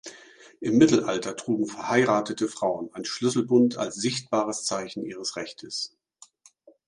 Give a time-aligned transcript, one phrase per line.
[0.61, 5.95] Im Mittelalter trugen verheiratete Frauen einen Schlüsselbund als sichtbares Zeichen ihres Rechtes.